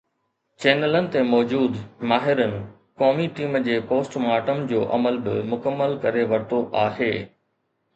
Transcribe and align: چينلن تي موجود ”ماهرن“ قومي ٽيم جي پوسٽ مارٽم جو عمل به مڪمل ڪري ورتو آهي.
چينلن 0.63 1.09
تي 1.15 1.21
موجود 1.33 1.77
”ماهرن“ 2.13 2.57
قومي 3.03 3.29
ٽيم 3.41 3.61
جي 3.71 3.79
پوسٽ 3.93 4.21
مارٽم 4.27 4.67
جو 4.75 4.85
عمل 4.99 5.23
به 5.29 5.49
مڪمل 5.55 5.99
ڪري 6.07 6.29
ورتو 6.35 6.67
آهي. 6.91 7.13